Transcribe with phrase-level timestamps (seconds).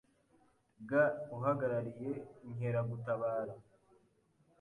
[0.89, 0.91] g.
[1.37, 2.11] Uhagarariye
[2.47, 3.55] Inkeragutabara;